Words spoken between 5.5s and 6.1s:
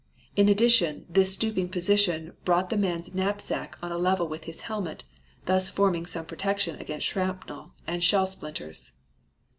forming